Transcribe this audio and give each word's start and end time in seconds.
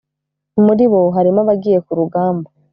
muri 0.65 0.83
bo 0.91 1.01
harimo 1.15 1.39
abagiye 1.43 1.79
kurugamba 1.85 2.47